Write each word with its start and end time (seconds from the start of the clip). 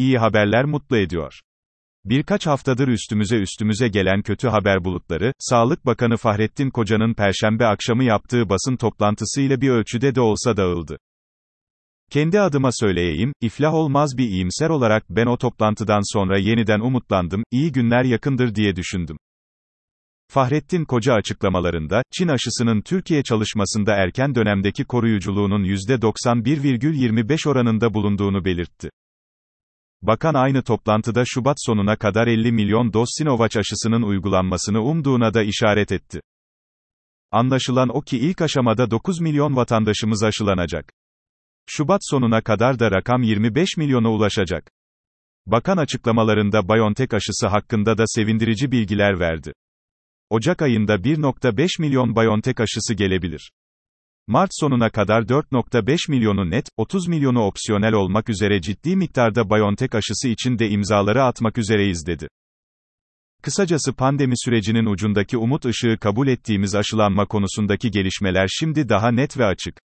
iyi 0.00 0.18
haberler 0.18 0.64
mutlu 0.64 0.96
ediyor. 0.96 1.40
Birkaç 2.04 2.46
haftadır 2.46 2.88
üstümüze 2.88 3.36
üstümüze 3.36 3.88
gelen 3.88 4.22
kötü 4.22 4.48
haber 4.48 4.84
bulutları, 4.84 5.32
Sağlık 5.38 5.86
Bakanı 5.86 6.16
Fahrettin 6.16 6.70
Koca'nın 6.70 7.14
perşembe 7.14 7.66
akşamı 7.66 8.04
yaptığı 8.04 8.48
basın 8.48 8.76
toplantısıyla 8.76 9.60
bir 9.60 9.70
ölçüde 9.70 10.14
de 10.14 10.20
olsa 10.20 10.56
dağıldı. 10.56 10.98
Kendi 12.10 12.40
adıma 12.40 12.68
söyleyeyim, 12.72 13.32
iflah 13.40 13.74
olmaz 13.74 14.10
bir 14.18 14.28
iyimser 14.28 14.68
olarak 14.68 15.04
ben 15.10 15.26
o 15.26 15.36
toplantıdan 15.36 16.12
sonra 16.14 16.38
yeniden 16.38 16.80
umutlandım, 16.80 17.42
iyi 17.50 17.72
günler 17.72 18.04
yakındır 18.04 18.54
diye 18.54 18.76
düşündüm. 18.76 19.16
Fahrettin 20.28 20.84
Koca 20.84 21.14
açıklamalarında, 21.14 22.02
Çin 22.12 22.28
aşısının 22.28 22.80
Türkiye 22.80 23.22
çalışmasında 23.22 23.94
erken 23.94 24.34
dönemdeki 24.34 24.84
koruyuculuğunun 24.84 25.64
%91,25 25.64 27.48
oranında 27.48 27.94
bulunduğunu 27.94 28.44
belirtti. 28.44 28.90
Bakan 30.02 30.34
aynı 30.34 30.62
toplantıda 30.62 31.22
Şubat 31.26 31.56
sonuna 31.58 31.96
kadar 31.96 32.26
50 32.26 32.52
milyon 32.52 32.92
doz 32.92 33.08
Sinovac 33.18 33.56
aşısının 33.56 34.02
uygulanmasını 34.02 34.82
umduğuna 34.82 35.34
da 35.34 35.42
işaret 35.42 35.92
etti. 35.92 36.20
Anlaşılan 37.30 37.88
o 37.96 38.00
ki 38.00 38.18
ilk 38.18 38.42
aşamada 38.42 38.90
9 38.90 39.20
milyon 39.20 39.56
vatandaşımız 39.56 40.22
aşılanacak. 40.22 40.92
Şubat 41.66 42.00
sonuna 42.02 42.42
kadar 42.42 42.78
da 42.78 42.90
rakam 42.90 43.22
25 43.22 43.76
milyona 43.76 44.10
ulaşacak. 44.10 44.70
Bakan 45.46 45.76
açıklamalarında 45.76 46.68
BioNTech 46.68 47.14
aşısı 47.14 47.46
hakkında 47.46 47.98
da 47.98 48.04
sevindirici 48.06 48.72
bilgiler 48.72 49.20
verdi. 49.20 49.52
Ocak 50.30 50.62
ayında 50.62 50.94
1.5 50.94 51.80
milyon 51.80 52.16
BioNTech 52.16 52.60
aşısı 52.60 52.94
gelebilir. 52.94 53.50
Mart 54.30 54.50
sonuna 54.52 54.90
kadar 54.90 55.22
4.5 55.22 56.10
milyonu 56.10 56.50
net, 56.50 56.68
30 56.76 57.08
milyonu 57.08 57.40
opsiyonel 57.40 57.92
olmak 57.92 58.28
üzere 58.28 58.60
ciddi 58.60 58.96
miktarda 58.96 59.50
BioNTech 59.50 59.94
aşısı 59.94 60.28
için 60.28 60.58
de 60.58 60.68
imzaları 60.68 61.22
atmak 61.24 61.58
üzereyiz 61.58 62.06
dedi. 62.06 62.28
Kısacası 63.42 63.92
pandemi 63.92 64.34
sürecinin 64.36 64.86
ucundaki 64.86 65.36
umut 65.36 65.64
ışığı 65.64 65.96
kabul 66.00 66.28
ettiğimiz 66.28 66.74
aşılanma 66.74 67.26
konusundaki 67.26 67.90
gelişmeler 67.90 68.46
şimdi 68.50 68.88
daha 68.88 69.10
net 69.10 69.38
ve 69.38 69.44
açık. 69.44 69.80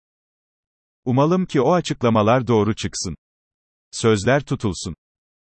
Umalım 1.05 1.45
ki 1.45 1.61
o 1.61 1.73
açıklamalar 1.73 2.47
doğru 2.47 2.75
çıksın. 2.75 3.15
Sözler 3.91 4.43
tutulsun. 4.43 4.95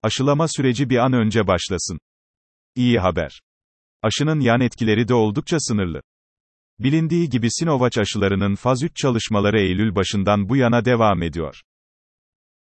Aşılama 0.03 0.47
süreci 0.47 0.89
bir 0.89 0.97
an 0.97 1.13
önce 1.13 1.47
başlasın. 1.47 1.99
İyi 2.75 2.99
haber. 2.99 3.41
Aşının 4.01 4.39
yan 4.39 4.61
etkileri 4.61 5.07
de 5.07 5.13
oldukça 5.13 5.57
sınırlı. 5.59 6.01
Bilindiği 6.83 7.29
gibi 7.29 7.47
Sinovac 7.51 7.97
aşılarının 7.97 8.55
faz 8.55 8.83
3 8.83 8.95
çalışmaları 8.95 9.59
Eylül 9.59 9.95
başından 9.95 10.49
bu 10.49 10.55
yana 10.55 10.85
devam 10.85 11.23
ediyor. 11.23 11.61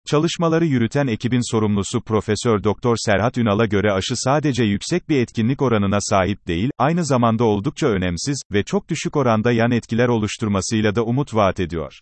Çalışmaları 0.06 0.66
yürüten 0.66 1.06
ekibin 1.06 1.52
sorumlusu 1.52 2.00
Profesör 2.00 2.64
Doktor 2.64 2.96
Serhat 2.98 3.38
Ünal'a 3.38 3.66
göre 3.66 3.92
aşı 3.92 4.14
sadece 4.16 4.64
yüksek 4.64 5.08
bir 5.08 5.16
etkinlik 5.16 5.62
oranına 5.62 5.98
sahip 6.00 6.46
değil, 6.46 6.70
aynı 6.78 7.04
zamanda 7.04 7.44
oldukça 7.44 7.86
önemsiz 7.86 8.42
ve 8.52 8.62
çok 8.62 8.88
düşük 8.88 9.16
oranda 9.16 9.52
yan 9.52 9.70
etkiler 9.70 10.08
oluşturmasıyla 10.08 10.94
da 10.94 11.04
umut 11.04 11.34
vaat 11.34 11.60
ediyor. 11.60 12.00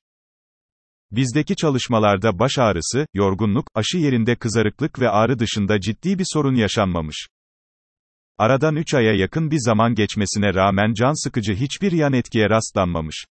Bizdeki 1.10 1.56
çalışmalarda 1.56 2.38
baş 2.38 2.58
ağrısı, 2.58 3.06
yorgunluk, 3.14 3.66
aşı 3.74 3.98
yerinde 3.98 4.36
kızarıklık 4.36 5.00
ve 5.00 5.08
ağrı 5.08 5.38
dışında 5.38 5.80
ciddi 5.80 6.18
bir 6.18 6.26
sorun 6.32 6.54
yaşanmamış. 6.54 7.28
Aradan 8.40 8.76
3 8.76 8.94
aya 8.94 9.14
yakın 9.14 9.50
bir 9.50 9.58
zaman 9.58 9.94
geçmesine 9.94 10.54
rağmen 10.54 10.92
can 10.92 11.24
sıkıcı 11.24 11.54
hiçbir 11.54 11.92
yan 11.92 12.12
etkiye 12.12 12.50
rastlanmamış. 12.50 13.24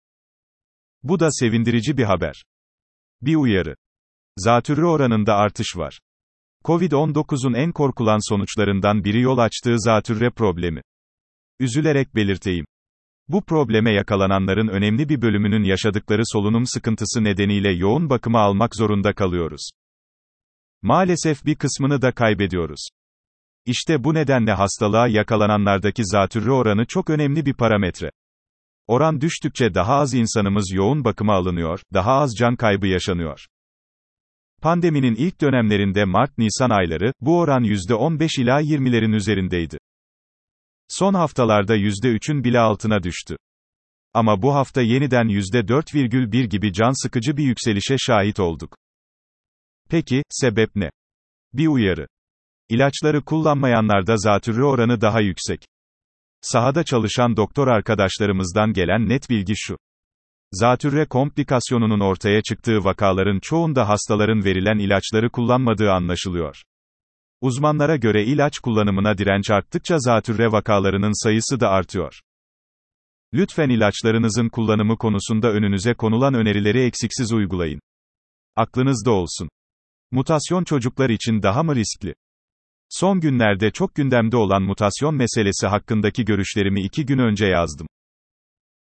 Bu 1.02 1.20
da 1.20 1.28
sevindirici 1.30 1.96
bir 1.96 2.04
haber. 2.04 2.44
Bir 3.22 3.36
uyarı. 3.36 3.76
Zatürre 4.38 4.86
oranında 4.86 5.34
artış 5.34 5.76
var. 5.76 6.00
Covid-19'un 6.64 7.54
en 7.54 7.72
korkulan 7.72 8.28
sonuçlarından 8.28 9.04
biri 9.04 9.20
yol 9.20 9.38
açtığı 9.38 9.80
zatürre 9.80 10.30
problemi. 10.30 10.80
Üzülerek 11.60 12.14
belirteyim. 12.14 12.66
Bu 13.28 13.44
probleme 13.44 13.92
yakalananların 13.92 14.68
önemli 14.68 15.08
bir 15.08 15.22
bölümünün 15.22 15.64
yaşadıkları 15.64 16.22
solunum 16.24 16.66
sıkıntısı 16.66 17.24
nedeniyle 17.24 17.72
yoğun 17.72 18.10
bakıma 18.10 18.40
almak 18.40 18.76
zorunda 18.76 19.12
kalıyoruz. 19.12 19.70
Maalesef 20.82 21.44
bir 21.44 21.54
kısmını 21.54 22.02
da 22.02 22.12
kaybediyoruz. 22.12 22.88
İşte 23.66 24.04
bu 24.04 24.14
nedenle 24.14 24.52
hastalığa 24.52 25.08
yakalananlardaki 25.08 26.02
zatürre 26.04 26.52
oranı 26.52 26.86
çok 26.86 27.10
önemli 27.10 27.46
bir 27.46 27.54
parametre. 27.54 28.10
Oran 28.86 29.20
düştükçe 29.20 29.74
daha 29.74 29.94
az 29.94 30.14
insanımız 30.14 30.72
yoğun 30.72 31.04
bakıma 31.04 31.34
alınıyor, 31.34 31.80
daha 31.94 32.12
az 32.12 32.30
can 32.38 32.56
kaybı 32.56 32.86
yaşanıyor. 32.86 33.46
Pandeminin 34.62 35.14
ilk 35.14 35.40
dönemlerinde 35.40 36.04
Mart-Nisan 36.04 36.70
ayları, 36.70 37.12
bu 37.20 37.38
oran 37.38 37.64
%15 37.64 38.42
ila 38.42 38.60
20'lerin 38.60 39.16
üzerindeydi. 39.16 39.78
Son 40.88 41.14
haftalarda 41.14 41.76
%3'ün 41.76 42.44
bile 42.44 42.60
altına 42.60 43.02
düştü. 43.02 43.36
Ama 44.14 44.42
bu 44.42 44.54
hafta 44.54 44.82
yeniden 44.82 45.26
%4,1 45.26 46.44
gibi 46.44 46.72
can 46.72 47.02
sıkıcı 47.02 47.36
bir 47.36 47.44
yükselişe 47.44 47.96
şahit 47.98 48.40
olduk. 48.40 48.76
Peki, 49.88 50.22
sebep 50.30 50.76
ne? 50.76 50.90
Bir 51.52 51.66
uyarı. 51.66 52.06
İlaçları 52.68 53.24
kullanmayanlarda 53.24 54.16
zatürre 54.16 54.64
oranı 54.64 55.00
daha 55.00 55.20
yüksek. 55.20 55.64
Sahada 56.40 56.84
çalışan 56.84 57.36
doktor 57.36 57.68
arkadaşlarımızdan 57.68 58.72
gelen 58.72 59.08
net 59.08 59.30
bilgi 59.30 59.52
şu. 59.56 59.76
Zatürre 60.52 61.06
komplikasyonunun 61.06 62.00
ortaya 62.00 62.42
çıktığı 62.42 62.84
vakaların 62.84 63.38
çoğunda 63.40 63.88
hastaların 63.88 64.44
verilen 64.44 64.78
ilaçları 64.78 65.30
kullanmadığı 65.30 65.90
anlaşılıyor. 65.92 66.62
Uzmanlara 67.40 67.96
göre 67.96 68.24
ilaç 68.24 68.58
kullanımına 68.58 69.18
direnç 69.18 69.50
arttıkça 69.50 69.98
zatürre 69.98 70.52
vakalarının 70.52 71.24
sayısı 71.24 71.60
da 71.60 71.68
artıyor. 71.68 72.20
Lütfen 73.34 73.68
ilaçlarınızın 73.68 74.48
kullanımı 74.48 74.98
konusunda 74.98 75.52
önünüze 75.52 75.94
konulan 75.94 76.34
önerileri 76.34 76.84
eksiksiz 76.84 77.32
uygulayın. 77.32 77.80
Aklınızda 78.56 79.10
olsun. 79.10 79.48
Mutasyon 80.10 80.64
çocuklar 80.64 81.10
için 81.10 81.42
daha 81.42 81.62
mı 81.62 81.74
riskli? 81.76 82.14
Son 82.88 83.20
günlerde 83.20 83.70
çok 83.70 83.94
gündemde 83.94 84.36
olan 84.36 84.62
mutasyon 84.62 85.14
meselesi 85.14 85.66
hakkındaki 85.66 86.24
görüşlerimi 86.24 86.82
iki 86.82 87.06
gün 87.06 87.18
önce 87.18 87.46
yazdım. 87.46 87.86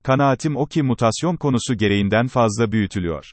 Kanaatim 0.04 0.56
o 0.56 0.66
ki 0.66 0.84
mutasyon 0.84 1.36
konusu 1.36 1.76
gereğinden 1.76 2.28
fazla 2.28 2.72
büyütülüyor. 2.72 3.32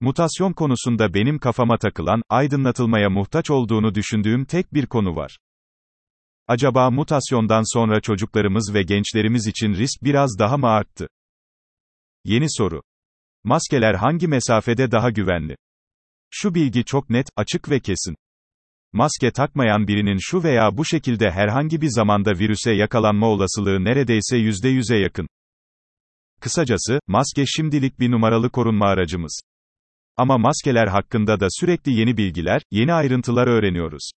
Mutasyon 0.00 0.52
konusunda 0.52 1.14
benim 1.14 1.38
kafama 1.38 1.78
takılan, 1.78 2.22
aydınlatılmaya 2.28 3.10
muhtaç 3.10 3.50
olduğunu 3.50 3.94
düşündüğüm 3.94 4.44
tek 4.44 4.74
bir 4.74 4.86
konu 4.86 5.16
var. 5.16 5.38
Acaba 6.48 6.90
mutasyondan 6.90 7.74
sonra 7.74 8.00
çocuklarımız 8.00 8.74
ve 8.74 8.82
gençlerimiz 8.82 9.46
için 9.46 9.74
risk 9.74 10.02
biraz 10.02 10.30
daha 10.38 10.56
mı 10.56 10.68
arttı? 10.68 11.08
Yeni 12.24 12.46
soru. 12.48 12.82
Maskeler 13.44 13.94
hangi 13.94 14.28
mesafede 14.28 14.90
daha 14.90 15.10
güvenli? 15.10 15.56
Şu 16.30 16.54
bilgi 16.54 16.84
çok 16.84 17.10
net, 17.10 17.26
açık 17.36 17.70
ve 17.70 17.80
kesin. 17.80 18.16
Maske 18.92 19.30
takmayan 19.30 19.88
birinin 19.88 20.18
şu 20.20 20.42
veya 20.42 20.76
bu 20.76 20.84
şekilde 20.84 21.30
herhangi 21.30 21.80
bir 21.80 21.88
zamanda 21.90 22.32
virüse 22.38 22.72
yakalanma 22.72 23.26
olasılığı 23.26 23.84
neredeyse 23.84 24.36
%100'e 24.36 24.98
yakın. 24.98 25.26
Kısacası, 26.40 27.00
maske 27.06 27.44
şimdilik 27.46 28.00
bir 28.00 28.10
numaralı 28.10 28.50
korunma 28.50 28.86
aracımız. 28.86 29.40
Ama 30.16 30.38
maskeler 30.38 30.86
hakkında 30.86 31.40
da 31.40 31.46
sürekli 31.50 31.92
yeni 31.92 32.16
bilgiler, 32.16 32.62
yeni 32.70 32.92
ayrıntılar 32.92 33.46
öğreniyoruz. 33.46 34.10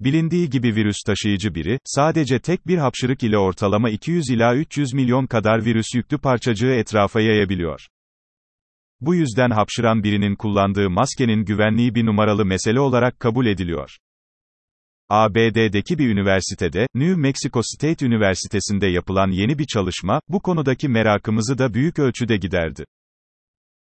Bilindiği 0.00 0.50
gibi 0.50 0.74
virüs 0.74 0.96
taşıyıcı 1.06 1.54
biri, 1.54 1.78
sadece 1.84 2.38
tek 2.38 2.66
bir 2.66 2.78
hapşırık 2.78 3.22
ile 3.22 3.38
ortalama 3.38 3.90
200 3.90 4.30
ila 4.30 4.56
300 4.56 4.94
milyon 4.94 5.26
kadar 5.26 5.64
virüs 5.64 5.94
yüklü 5.94 6.18
parçacığı 6.18 6.72
etrafa 6.72 7.20
yayabiliyor. 7.20 7.86
Bu 9.02 9.14
yüzden 9.14 9.50
hapşıran 9.50 10.02
birinin 10.02 10.36
kullandığı 10.36 10.90
maskenin 10.90 11.44
güvenliği 11.44 11.94
bir 11.94 12.06
numaralı 12.06 12.44
mesele 12.44 12.80
olarak 12.80 13.20
kabul 13.20 13.46
ediliyor. 13.46 13.96
ABD'deki 15.08 15.98
bir 15.98 16.08
üniversitede, 16.08 16.86
New 16.94 17.16
Mexico 17.16 17.60
State 17.62 18.06
Üniversitesi'nde 18.06 18.86
yapılan 18.86 19.30
yeni 19.30 19.58
bir 19.58 19.66
çalışma, 19.66 20.20
bu 20.28 20.42
konudaki 20.42 20.88
merakımızı 20.88 21.58
da 21.58 21.74
büyük 21.74 21.98
ölçüde 21.98 22.36
giderdi. 22.36 22.84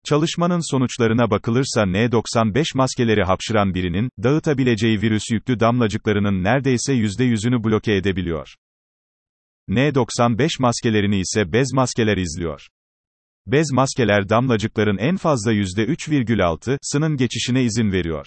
Çalışmanın 0.05 0.71
sonuçlarına 0.71 1.31
bakılırsa 1.31 1.83
N95 1.83 2.77
maskeleri 2.77 3.25
hapşıran 3.25 3.75
birinin, 3.75 4.11
dağıtabileceği 4.23 5.03
virüs 5.03 5.31
yüklü 5.31 5.61
damlacıklarının 5.61 6.45
neredeyse 6.45 6.93
%100'ünü 6.93 7.65
bloke 7.65 7.97
edebiliyor. 7.97 8.55
N95 9.69 10.51
maskelerini 10.59 11.21
ise 11.21 11.53
bez 11.53 11.73
maskeler 11.73 12.17
izliyor. 12.17 12.67
Bez 13.52 13.73
maskeler 13.73 14.29
damlacıkların 14.29 14.99
en 14.99 15.17
fazla 15.17 15.52
%3,6'sının 15.52 17.17
geçişine 17.17 17.62
izin 17.62 17.93
veriyor. 17.93 18.26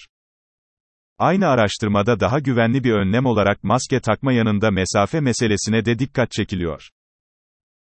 Aynı 1.17 1.47
araştırmada 1.47 2.19
daha 2.19 2.39
güvenli 2.39 2.83
bir 2.83 2.91
önlem 2.91 3.25
olarak 3.25 3.63
maske 3.63 3.99
takma 3.99 4.33
yanında 4.33 4.71
mesafe 4.71 5.19
meselesine 5.19 5.85
de 5.85 5.99
dikkat 5.99 6.31
çekiliyor. 6.31 6.89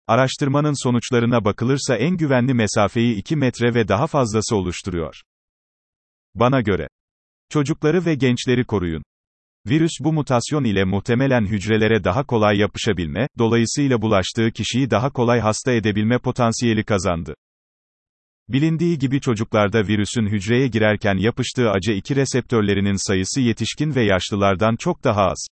Araştırmanın 0.07 0.83
sonuçlarına 0.83 1.45
bakılırsa 1.45 1.95
en 1.95 2.17
güvenli 2.17 2.53
mesafeyi 2.53 3.15
2 3.15 3.35
metre 3.35 3.73
ve 3.73 3.87
daha 3.87 4.07
fazlası 4.07 4.55
oluşturuyor. 4.55 5.21
Bana 6.35 6.61
göre 6.61 6.87
Çocukları 7.49 8.05
ve 8.05 8.15
gençleri 8.15 8.65
koruyun. 8.65 9.03
Virüs 9.67 9.91
bu 10.00 10.13
mutasyon 10.13 10.63
ile 10.63 10.83
muhtemelen 10.83 11.45
hücrelere 11.45 12.03
daha 12.03 12.23
kolay 12.23 12.57
yapışabilme, 12.57 13.27
dolayısıyla 13.38 14.01
bulaştığı 14.01 14.51
kişiyi 14.51 14.89
daha 14.89 15.09
kolay 15.09 15.39
hasta 15.39 15.71
edebilme 15.71 16.17
potansiyeli 16.17 16.83
kazandı. 16.83 17.35
Bilindiği 18.50 18.97
gibi 18.97 19.21
çocuklarda 19.21 19.88
virüsün 19.88 20.27
hücreye 20.27 20.67
girerken 20.67 21.17
yapıştığı 21.17 21.65
ACE2 21.65 22.15
reseptörlerinin 22.15 23.07
sayısı 23.07 23.41
yetişkin 23.41 23.95
ve 23.95 24.03
yaşlılardan 24.03 24.75
çok 24.75 25.03
daha 25.03 25.21
az. 25.21 25.47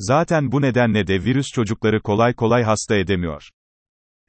Zaten 0.00 0.52
bu 0.52 0.62
nedenle 0.62 1.06
de 1.06 1.24
virüs 1.24 1.46
çocukları 1.54 2.00
kolay 2.00 2.34
kolay 2.34 2.62
hasta 2.62 2.96
edemiyor. 2.96 3.42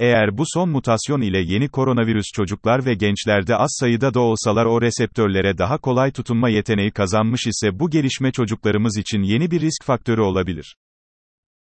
Eğer 0.02 0.38
bu 0.38 0.44
son 0.46 0.70
mutasyon 0.70 1.22
ile 1.22 1.40
yeni 1.40 1.70
koronavirüs 1.70 2.26
çocuklar 2.34 2.86
ve 2.86 2.94
gençlerde 2.94 3.56
az 3.56 3.70
sayıda 3.80 4.14
da 4.14 4.20
olsalar 4.20 4.66
o 4.66 4.82
reseptörlere 4.82 5.58
daha 5.58 5.78
kolay 5.78 6.12
tutunma 6.12 6.50
yeteneği 6.50 6.92
kazanmış 6.92 7.48
ise 7.48 7.80
bu 7.80 7.90
gelişme 7.90 8.32
çocuklarımız 8.32 8.98
için 8.98 9.22
yeni 9.24 9.52
bir 9.52 9.62
risk 9.62 9.84
faktörü 9.84 10.22
olabilir. 10.22 10.76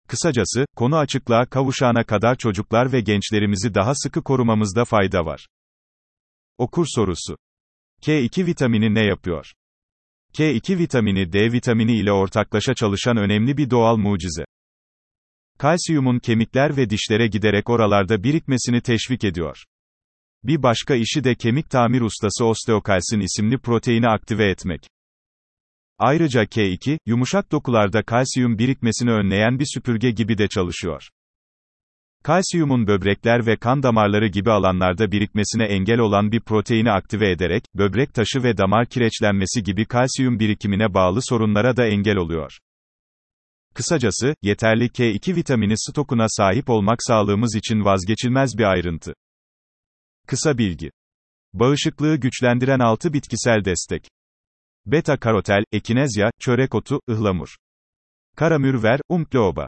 Kısacası, 0.09 0.67
konu 0.77 0.97
açıklığa 0.97 1.47
kavuşana 1.47 2.05
kadar 2.05 2.37
çocuklar 2.37 2.93
ve 2.93 3.01
gençlerimizi 3.01 3.75
daha 3.75 3.95
sıkı 3.95 4.23
korumamızda 4.23 4.85
fayda 4.85 5.27
var. 5.27 5.47
Okur 6.59 6.87
sorusu. 6.89 7.37
K2 8.03 8.47
vitamini 8.47 8.95
ne 8.95 9.05
yapıyor? 9.05 9.53
K2 10.35 10.79
vitamini 10.79 11.33
D 11.33 11.53
vitamini 11.53 11.97
ile 11.97 12.13
ortaklaşa 12.13 12.75
çalışan 12.75 13.17
önemli 13.17 13.57
bir 13.57 13.71
doğal 13.71 13.97
mucize. 13.97 14.45
Kalsiyumun 15.63 16.19
kemikler 16.19 16.77
ve 16.77 16.91
dişlere 16.91 17.27
giderek 17.27 17.71
oralarda 17.71 18.23
birikmesini 18.23 18.81
teşvik 18.81 19.25
ediyor. 19.25 19.65
Bir 20.45 20.63
başka 20.63 20.95
işi 20.95 21.25
de 21.25 21.35
kemik 21.35 21.71
tamir 21.71 22.01
ustası 22.01 22.45
osteokalsin 22.45 23.21
isimli 23.21 23.59
proteini 23.59 24.09
aktive 24.09 24.51
etmek. 24.51 24.81
Ayrıca 25.99 26.45
K2, 26.45 26.99
yumuşak 27.07 27.53
dokularda 27.53 28.03
kalsiyum 28.03 28.59
birikmesini 28.59 29.11
önleyen 29.11 29.59
bir 29.59 29.67
süpürge 29.75 30.11
gibi 30.11 30.39
de 30.39 30.49
çalışıyor. 30.49 31.09
Kalsiyumun 32.25 32.87
böbrekler 32.87 33.47
ve 33.47 33.57
kan 33.57 33.83
damarları 33.83 34.27
gibi 34.27 34.51
alanlarda 34.51 35.13
birikmesine 35.13 35.65
engel 35.65 35.99
olan 35.99 36.33
bir 36.33 36.41
proteini 36.41 36.91
aktive 36.91 37.31
ederek, 37.31 37.65
böbrek 37.75 38.15
taşı 38.15 38.43
ve 38.43 38.57
damar 38.57 38.87
kireçlenmesi 38.87 39.63
gibi 39.63 39.85
kalsiyum 39.85 40.39
birikimine 40.39 40.95
bağlı 40.95 41.21
sorunlara 41.23 41.77
da 41.77 41.87
engel 41.87 42.17
oluyor. 42.17 42.59
Kısacası, 43.75 44.35
yeterli 44.43 44.87
K2 44.87 45.37
vitamini 45.37 45.75
stokuna 45.79 46.27
sahip 46.29 46.71
olmak 46.71 46.99
sağlığımız 47.03 47.57
için 47.57 47.85
vazgeçilmez 47.85 48.59
bir 48.59 48.65
ayrıntı. 48.65 49.15
Kısa 50.27 50.59
bilgi. 50.59 50.91
Bağışıklığı 51.53 52.17
güçlendiren 52.17 52.79
6 52.79 53.13
bitkisel 53.13 53.65
destek. 53.65 54.09
Beta 54.87 55.17
karotel, 55.17 55.65
ekinezya, 55.73 56.31
çörek 56.41 56.75
otu, 56.75 57.01
ıhlamur. 57.11 57.57
Karamürver, 58.37 59.01
umkleoba. 59.09 59.67